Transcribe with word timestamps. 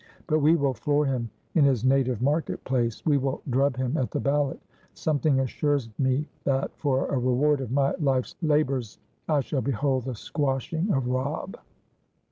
But 0.25 0.39
we 0.39 0.55
will 0.55 0.73
floor 0.73 1.05
him 1.05 1.29
in 1.53 1.63
his 1.63 1.85
native 1.85 2.23
market 2.23 2.63
place. 2.63 3.05
We 3.05 3.17
will 3.19 3.43
drub 3.51 3.77
him 3.77 3.97
at 3.97 4.09
the 4.09 4.19
ballot. 4.19 4.59
Something 4.95 5.39
assures 5.41 5.89
me 5.99 6.27
that, 6.43 6.71
for 6.75 7.05
a 7.13 7.19
reward 7.19 7.61
of 7.61 7.69
my 7.71 7.93
life's 7.99 8.33
labours, 8.41 8.97
I 9.29 9.41
shall 9.41 9.61
behold 9.61 10.05
the 10.05 10.15
squashing 10.15 10.91
of 10.91 11.05
Robb!" 11.07 11.55